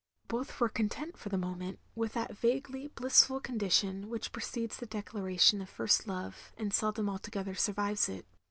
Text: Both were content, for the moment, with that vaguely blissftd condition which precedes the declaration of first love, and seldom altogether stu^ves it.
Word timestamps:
Both 0.27 0.59
were 0.59 0.67
content, 0.67 1.15
for 1.15 1.29
the 1.29 1.37
moment, 1.37 1.77
with 1.93 2.13
that 2.13 2.35
vaguely 2.35 2.89
blissftd 2.89 3.43
condition 3.43 4.09
which 4.09 4.31
precedes 4.31 4.77
the 4.77 4.87
declaration 4.87 5.61
of 5.61 5.69
first 5.69 6.07
love, 6.07 6.51
and 6.57 6.73
seldom 6.73 7.07
altogether 7.07 7.53
stu^ves 7.53 8.09
it. 8.09 8.25